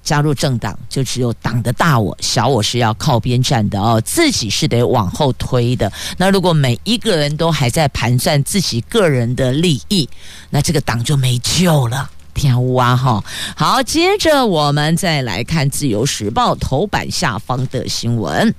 [0.04, 5.90] 加入政党就只有党的大我，小我是要靠边站的哦，自己是得往后推的。
[6.18, 10.08] 那如果每一个人都还在盘算自己个人的利益，
[10.50, 12.10] 那这个党就没救了。
[12.34, 13.24] 天乌啊哈！
[13.56, 18.52] 好，接着我们再来看《自由时报》头版下方的新闻。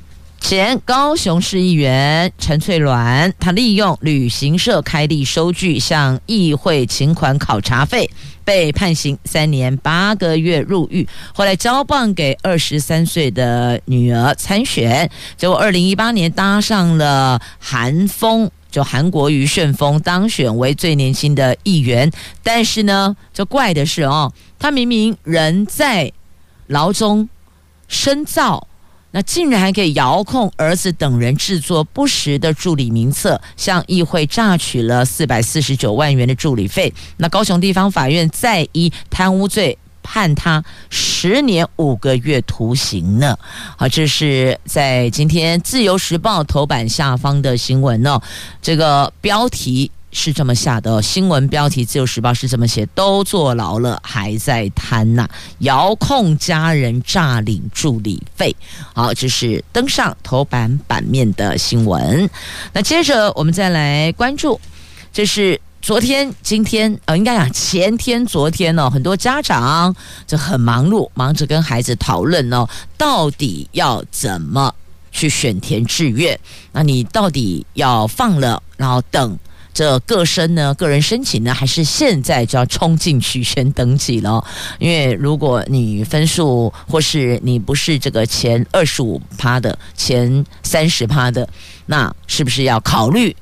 [0.48, 8.08] 前高雄市议员陈翠鸾，他利用旅行社开立收据向议会请款考察费，
[8.44, 11.08] 被判刑三年八个月入狱。
[11.34, 22.12] 后来交棒给二十三岁的女儿参选，结果二零一八年搭上了韩风，就韩国瑜旋风当选为最年轻的议员。
[22.44, 26.14] 但是呢，就怪的是哦，他明明人在
[26.68, 27.28] 牢中
[27.88, 28.68] 深造。
[29.16, 36.94] 那竟然还可以遥控儿子等人制作不实的助理名册，向议会榨取了四百四十九万元的助理费。
[37.16, 43.38] 那高雄地方法院再以贪污罪判他十年五个月徒刑呢。
[43.78, 48.22] 好，这是在今天《自由时报》头版下方的新闻哦。
[48.62, 49.90] 这个标题。
[50.16, 55.28] 是这么下的新闻标题，《自由时报》是这么写：都坐牢了，还在贪呐、
[55.60, 58.56] 遥控家人诈领助理费。
[58.94, 62.28] 好，这是登上头版版面的新闻。
[62.72, 64.60] 那接着我们再来关注，
[65.12, 69.94] 这是昨天、今天呃，应该讲前天、昨天、哦，很多家长
[70.26, 72.66] 就很忙碌，忙着跟孩子讨论哦，
[72.98, 74.74] 到底要怎么
[75.12, 76.40] 去选填志愿？
[76.72, 79.38] 那你到底要放了，然后等？
[79.76, 84.42] 这个生呢，个人申请呢，还是现在就要冲进去先登记了？
[84.80, 91.46] 因为如果你分数或是你不是这个前二十五趴的，前三十趴的，
[91.88, 93.36] 那是不是要考虑？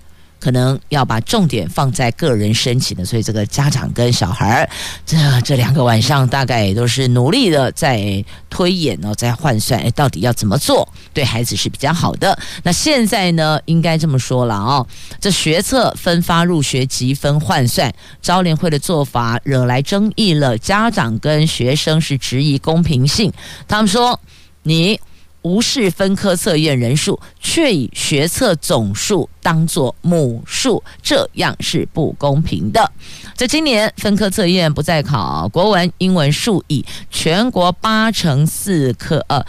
[0.44, 4.70] 可能要把重点放在个人申请的，所以这个家长跟小孩
[5.06, 12.38] 这这两个晚上大概也都是努力的在推演哦，在换算，哎，到底要怎么做对孩子是比较好的？
[12.62, 14.86] 那现在呢，应该这么说了哦，
[15.22, 17.90] 这学测分发入学积分换算，
[18.22, 23.32] 招联会的做法惹来争议了，家长跟学生是质疑公平性，
[23.66, 24.20] 他们说
[24.64, 25.00] 你。
[25.44, 32.92] 无视分科测验人数，却以学测总数当作母数，这样是不公平的。
[33.36, 39.44] 在今年分科测验不再考国文、英文、数以，全国八成四科呃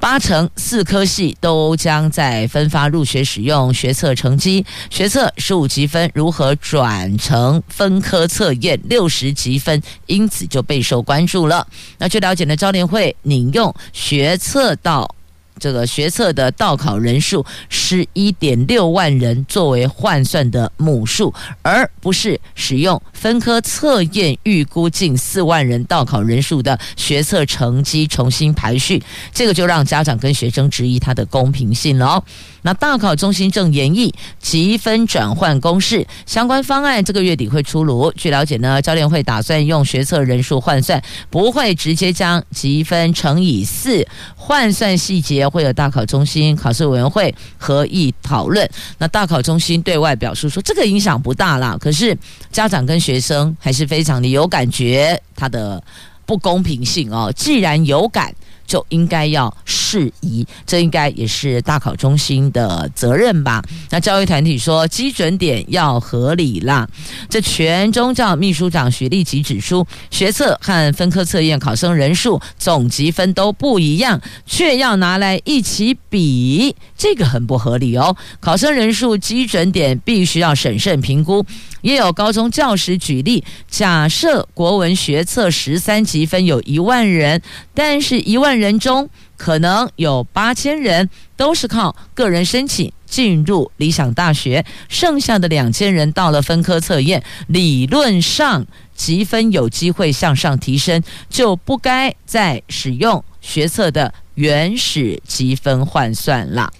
[0.00, 11.66] 八成四科系都将在分发入学使用学测成绩，学测十五级分如何转成分科测验六十级分，因此就备受关注了。
[11.98, 15.15] 那据了解呢，招联会拟用学测到。
[15.58, 21.32] 这个学测的到考人数十一点六万人作为换算的母数，
[21.62, 29.02] 而不是使用分科测验预估近四万人到考人数的学测成绩重新排序，
[29.32, 32.22] 这个就让家长跟学生质疑它的公平性了。
[32.62, 38.12] 那大考中心正研议积分转换公式，相关方案这个月底会出炉。
[38.16, 41.00] 据了解呢，教练会打算用学测人数换算，
[41.30, 44.04] 不会直接将积分乘以四，
[44.34, 48.68] 换算细节会有大考中心考试委员会合议讨论。
[48.98, 52.16] 那大考中心对外表示说，这个影响不大啦，可是
[52.50, 55.82] 家长跟学生还是非常的有感觉，它的
[56.24, 57.32] 不公平性哦。
[57.34, 58.34] 既然有感。
[58.66, 63.62] 就应该要适宜，这应该也是大考中心的责任吧？
[63.90, 66.88] 那教育团体说基准点要合理啦。
[67.28, 78.16] 这全中教秘书长许立吉指出，学测和分科测验考生人数总积分都不一样，却要拿来一起比，这个很不合理哦。
[78.40, 81.44] 考生人数基准点必须要审慎评估。
[81.86, 87.40] 也有高中教师举例，假设国文学测十三级分有一万人，
[87.74, 98.66] 但是一万人中可能有八千人都是靠个人申请进入理想大学，剩下的两千人到了分科测验，理论上
[98.96, 106.72] 积分有机会向上提升，就不该再使用学测的原始积分换算了。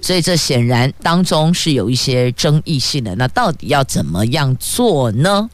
[0.00, 5.48] 所以这显然当中是有一些争议性的，那到底要怎么样做呢？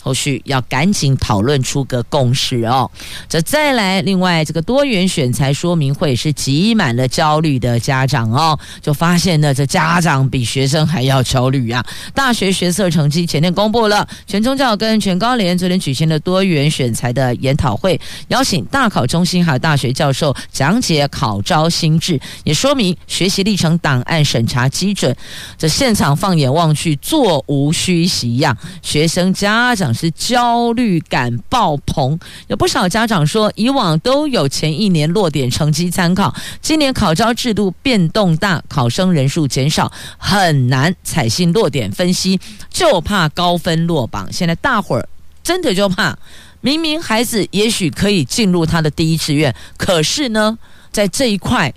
[0.00, 2.90] 后续要赶紧讨论出个共识哦。
[3.28, 11.84] 这再来，另外这个多元选才说明会是挤满了焦虑的家长哦，就发现呢，这家长比学生还要焦虑啊。
[12.14, 25.14] 大学学测成绩前天公布了，全中教跟全高联昨天举行了多元选才的研讨会，邀请大考中心还有大学教授讲解考招新制，也说明学习历程档案审查基准。
[25.58, 29.89] 这现场放眼望去，座无虚席呀，学生家长。
[29.92, 32.18] 是焦虑感爆棚，
[32.48, 42.38] 有不少家长说，以往都有前一年落点成绩参考，今年考招制度变动大，考生人数减少，很难采信落点分析，
[42.70, 44.28] 就怕高分落榜。
[44.32, 45.08] 现在大伙儿
[45.42, 46.18] 真的就怕，
[46.60, 50.58] 明明孩子也许可以进入他的第一志愿，可是呢，
[50.92, 51.72] 在这一块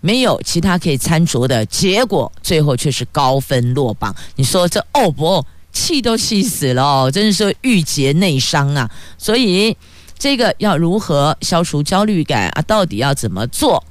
[0.00, 4.14] 没有其他可以参酌的结果，最后却是高分落榜。
[4.36, 5.44] 你说这哦不？
[5.72, 8.90] 气都气死了，真的是郁结内伤啊！
[9.18, 9.76] 所以
[10.18, 12.62] 这个要如何消除焦虑感啊？
[12.62, 13.82] 到底要怎么做？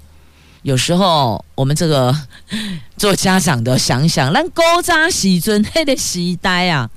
[0.64, 2.14] 有时候我们这个
[2.98, 6.90] 做家长的想想，那古早时阵那个时代啊。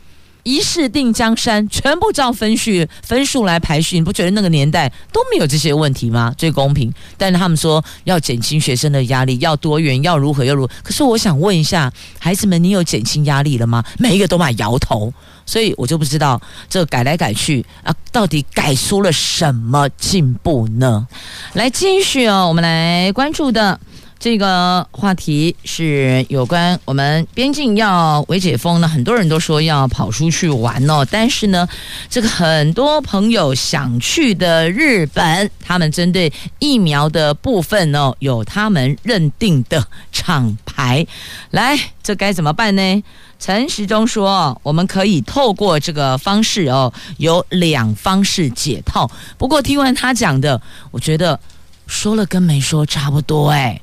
[0.43, 6.35] 一试定江山，全部照分序分数来排序，你不觉得那个年代都没有这些问题吗？
[6.37, 6.93] 最公平。
[7.17, 10.73] 但是他们说要减轻学生的压力，要多元，要如何又如何。
[10.83, 13.85] 可是我想问一下，孩子们，你有减轻压力了吗？
[13.99, 15.13] 每一个都蛮摇头，
[15.47, 21.07] 所以我就不知道这改来改去啊，到底改出了什么进步呢？
[21.53, 23.79] 来继续哦，我们来关注的。
[24.23, 31.05] 这个话题是有关我们边境要微解封呢，很多人都说要跑出去玩哦。
[31.11, 31.69] 但是呢，
[32.09, 41.05] 这个很多朋友想去的日本，他们针对疫苗的部分哦，有他们认定的厂牌。
[41.51, 43.03] 来，这该怎么办呢？
[43.41, 49.11] 陈时中说，我们可以透过这个方式哦，有两方式解套。
[49.37, 50.63] 不过听完他讲的，
[50.93, 51.41] 我觉得
[51.89, 53.81] 说了跟没说差不多哎。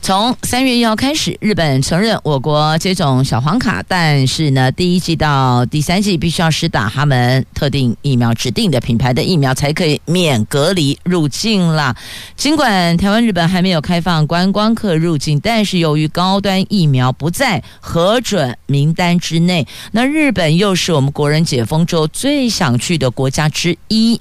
[0.00, 11.94] 从三月一号开始，日本承认我国接种小黄卡，但是呢，第一季到第三季必须要施打他们特定疫苗、指定的品牌的疫苗，才可以免隔离入境啦。
[12.36, 24.18] 尽管台湾、日本还没有开放观光客入境，但是由于高端疫苗不在核准名单之内，那日本又是我们国人解封之后最想去的国家之一，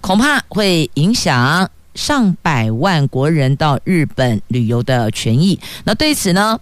[0.00, 1.70] 恐怕会影响。
[1.98, 6.60] 上百万国人到日本旅游的权益，那对此呢，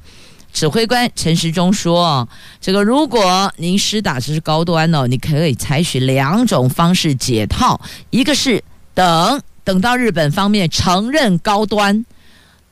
[0.51, 2.27] 指挥官陈时中说
[2.59, 7.79] ：“这个如果您施打的是高端哦，你可以采取两种方式解套，
[8.09, 8.65] 一个是
[8.95, 12.07] 等等到日本方面承认高端，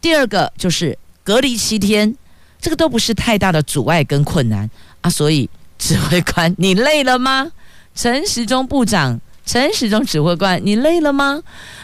[0.01, 2.17] 第二个就是隔离七天，
[2.59, 4.71] 这个都不是太大的阻碍跟困难
[5.03, 5.11] 啊。
[5.11, 7.53] 所以指挥官，你累了吗？
[7.95, 9.21] 陈时中部长。
[9.47, 11.43] 陈时中指挥官，你累了吗？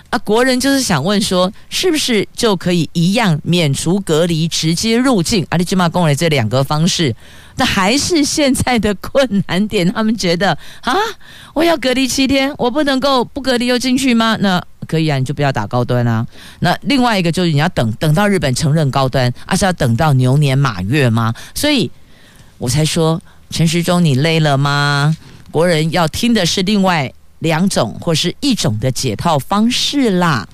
[0.09, 5.47] 啊，国人就是想问说，是不是就可以一样免除隔离，直接入境？
[5.51, 7.15] 啊，你起码公了这两个方式，
[7.57, 9.93] 那还是现在的困难点。
[9.93, 10.97] 他们觉得啊，
[11.55, 14.37] 我要隔离七天，我不能够不隔离又进去吗？
[14.41, 16.27] 那可以啊，你就不要打高端啊。
[16.59, 21.33] 那另外一个就是你要等等到日本承认高端，而、是要等到牛年马月吗？
[21.55, 21.89] 所以
[22.59, 25.17] 我才说，陈时中你累了吗？
[25.53, 27.13] 国人要听的是另外。
[27.41, 30.49] 两种或是一种的解套方式啦。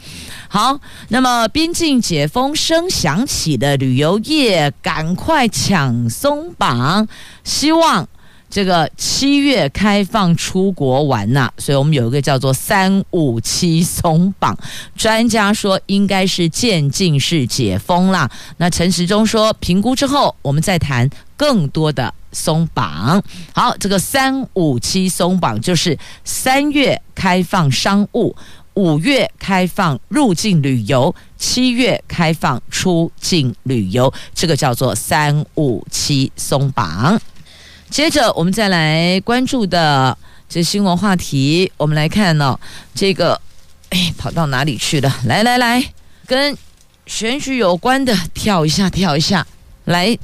[0.48, 7.06] 好，那么边境解封声响起的旅游业，赶快抢松绑，
[7.44, 8.08] 希望
[8.48, 14.56] 这个七月开放出国玩呐、所以我们有一个叫做“三五七松绑”，
[14.96, 18.30] 专家说应该是渐进式解封啦。
[18.58, 22.12] 那陈时中说，评估之后我们再谈更多的。
[22.32, 23.22] 松绑，
[23.54, 28.36] 好，这个三五七松绑就是三月开放商务，
[28.74, 37.18] 五月开放入境旅游，七月开放出境旅游，这个叫做三五七松绑。
[37.88, 42.60] 接着我们再来关注的这新闻话题，我们来看呢、
[42.94, 43.40] 这个
[43.88, 45.10] 哎跑到哪里去了？
[45.24, 45.82] 来来来，
[46.26, 46.54] 跟
[47.06, 49.46] 选举有关的，跳一下跳一下，
[49.86, 50.18] 来。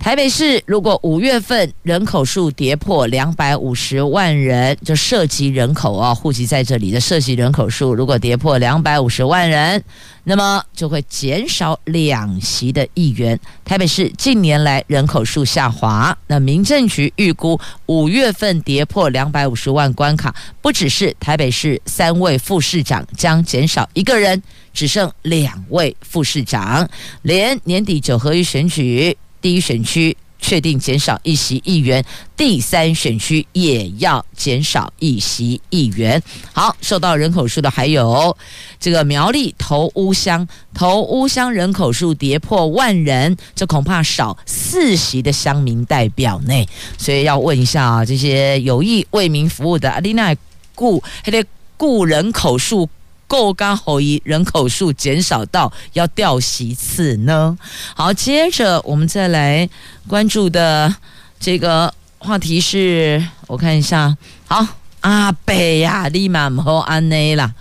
[0.00, 9.84] 台北市如果五月份人口数跌破两百五十万人，就涉及人口啊，户籍在这里的涉及人口数如果跌破两百五十万人，
[10.24, 13.38] 那么就会减少两席的议员。
[13.62, 24.42] 台北市近年来人口数下滑，那民政局预估五月份跌破两百五十万关卡，不只是台北市三位副市长将减少一个人，
[24.72, 26.88] 只剩两位副市长，
[27.20, 29.14] 连年底九合一选举。
[29.40, 32.02] 第一选区确定减少一席议员，
[32.36, 36.22] 第三选区也要减少一席议员。
[36.52, 38.36] 好，受到人口数的还有
[38.78, 46.66] 这个苗栗头屋乡，头屋乡人口数跌破万人，这恐怕少四席的乡民代表呢。
[46.96, 50.34] 所以要问一下啊，这些有意为民服务的阿丽娜
[50.74, 51.44] 顾，还得
[51.76, 52.88] 顾人口数。
[53.30, 57.56] 够刚好以人口数减少到要掉席次呢？
[57.94, 59.70] 好，接着我们再来
[60.08, 60.92] 关注的
[61.38, 64.16] 这个话题是，我看一下，
[64.48, 64.66] 好，
[65.02, 67.54] 阿北呀，立马和安内啦。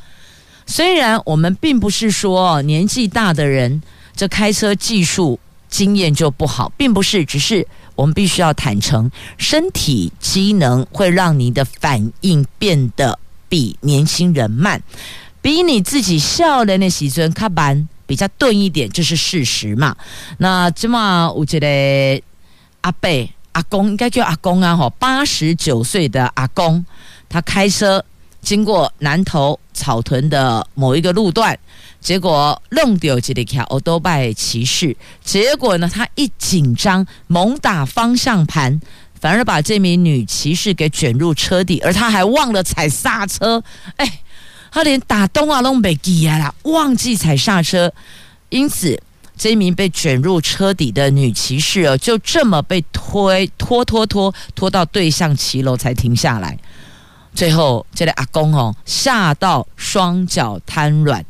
[0.65, 3.83] 虽然我们并不是说年纪大的人
[4.15, 5.39] 这开车技术
[5.69, 14.81] 经验就不好，并不是，只是我们必须要坦诚，身体机能会让你的反应变得比年轻人慢。
[15.41, 19.95] 比你自己少年的时阵较慢，比较钝一点，这是事实嘛？
[20.37, 22.21] 那这么我觉得
[22.81, 23.09] 阿伯
[23.53, 26.85] 阿公应该叫阿公啊，吼，八十九岁的阿公，
[27.29, 28.03] 他开车
[28.41, 31.57] 经过南投草屯的某一个路段，
[32.01, 38.79] 结果弄丢一个骑欧多拜骑士，结果呢，他一紧张猛打方向盘，
[39.21, 43.63] 反而把这名女骑士给卷入车底，而他还忘了踩刹车，
[43.95, 44.19] 哎。
[44.71, 47.91] 他连打东啊都没记啊啦，忘记踩刹车，
[48.49, 49.01] 因此
[49.37, 56.57] 这一名被卷入车底的女骑士哦，就这么被推拖拖拖拖到对向骑楼才停下来。
[57.33, 61.23] 最后这个阿公哦吓到双脚瘫软，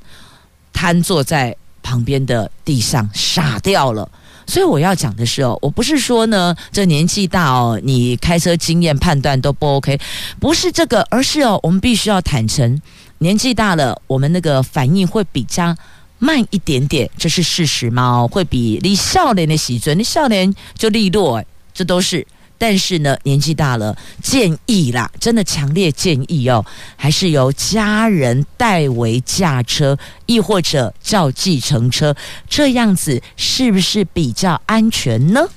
[0.73, 4.09] 瘫坐在旁边的地上傻掉了。
[4.49, 9.99] 所以我要讲的是哦，我不是说呢这年纪大哦，你开车经验判断都不 OK，
[10.39, 12.81] 不是这个，而是哦我们必须要坦诚。
[13.19, 15.75] 年纪大了，我们那个反应会比较
[16.17, 18.25] 慢一点点，这是事实嘛？
[18.27, 21.43] 会比你少年的时阵，你少年就利落，
[21.73, 22.25] 这都是。
[22.59, 26.63] 但是呢，年纪大了，建议啦，真的强烈建议哦，
[26.95, 29.97] 还是由家人代为驾车，
[30.27, 32.15] 亦或者叫计程车，
[32.47, 35.47] 这样子是不是比较安全呢？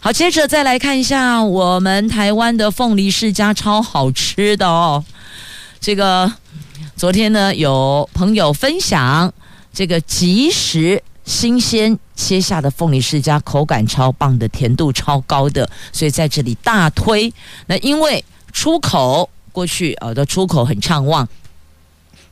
[0.00, 5.04] 好，接着再来看一下我们台湾的凤梨世家，超好吃的哦，
[5.80, 6.32] 这个。
[6.96, 9.30] 昨天呢，有朋友分享
[9.70, 17.30] 这个即时新鲜切下的凤梨世家，口感超棒的，甜度超高的，所以在这里大推。
[17.66, 21.28] 那因为出口过去呃的出口很畅旺，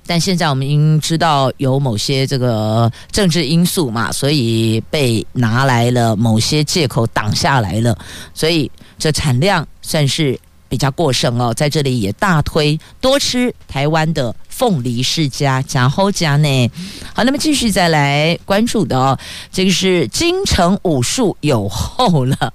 [0.06, 7.98] 但现在我们应知道有某些这个政治因素嘛，所以被拿来了某些借口挡下来了，
[8.32, 10.38] 所以这产量算是
[10.74, 16.70] 比较过剩哦，在这里也大推多吃台湾的凤梨世家加后家呢。
[17.12, 19.16] 好，那么继续再来关注的哦，
[19.52, 22.52] 这个是金城武术有后了。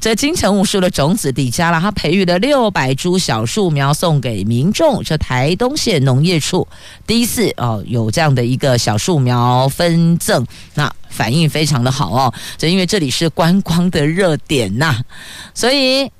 [0.00, 5.00] 这金城武术的种子底下了，他培育了六百株小树苗送给民众。
[5.04, 6.66] 这台东县农业处
[7.06, 10.44] 第一次哦有这样的一个小树苗分赠，
[10.74, 12.34] 那反应非常的好哦。
[12.58, 15.00] 这因为这里是观光的热点呐、
[15.54, 16.10] 所以。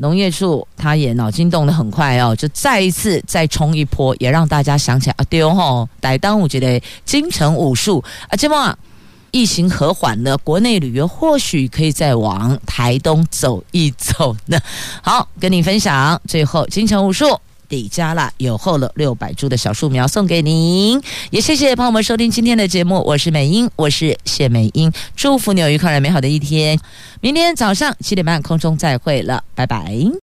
[0.00, 8.74] 农业处他也脑筋动得很快哦，就再一次再冲一波，也让大家想起来啊，对哦，台东我觉得金城武术啊，这么
[9.30, 14.58] 疫情和缓了，国内旅游或许可以再往台东走一走呢。
[15.02, 17.38] 好，跟你分享，最后京城武术
[17.70, 21.00] 底加了有厚了六百株的小树苗送给您，
[21.30, 26.78] 也谢谢朋友们收听今天的节目，我是美英，我是谢美英，祝福你有愉快美好的一天。
[27.20, 30.20] 明天早上七点半空中再会了，拜拜。